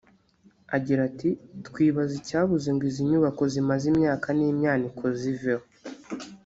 [0.75, 1.29] Agira ati
[1.67, 5.65] “Twibaza icyabuze ngo izi nyubako zimaze imyaka n’imyaniko ziveho